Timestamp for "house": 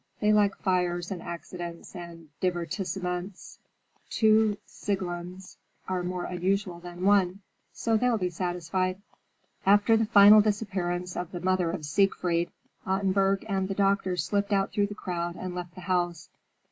15.81-16.29